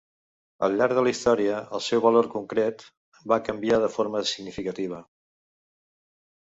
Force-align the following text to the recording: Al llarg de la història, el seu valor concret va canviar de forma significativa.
Al 0.67 0.77
llarg 0.77 0.95
de 0.99 1.03
la 1.07 1.11
història, 1.15 1.59
el 1.79 1.83
seu 1.89 2.01
valor 2.07 2.31
concret 2.33 2.87
va 3.33 3.41
canviar 3.51 3.81
de 3.87 3.93
forma 3.99 4.27
significativa. 4.35 5.07